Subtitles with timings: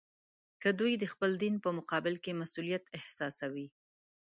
[0.61, 3.67] که دوی د خپل دین په مقابل کې مسوولیت احساسوي.